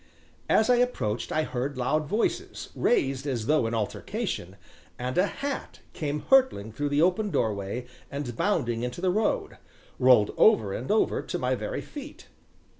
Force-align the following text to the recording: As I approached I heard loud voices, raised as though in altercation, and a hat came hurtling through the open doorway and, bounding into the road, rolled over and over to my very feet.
As 0.49 0.67
I 0.67 0.77
approached 0.77 1.31
I 1.31 1.43
heard 1.43 1.77
loud 1.77 2.07
voices, 2.07 2.69
raised 2.73 3.27
as 3.27 3.45
though 3.45 3.67
in 3.67 3.75
altercation, 3.75 4.55
and 4.97 5.15
a 5.15 5.27
hat 5.27 5.81
came 5.93 6.21
hurtling 6.31 6.71
through 6.71 6.89
the 6.89 7.03
open 7.03 7.29
doorway 7.29 7.85
and, 8.09 8.35
bounding 8.35 8.81
into 8.81 8.99
the 8.99 9.11
road, 9.11 9.59
rolled 9.99 10.33
over 10.37 10.73
and 10.73 10.89
over 10.89 11.21
to 11.21 11.37
my 11.37 11.53
very 11.53 11.81
feet. 11.81 12.29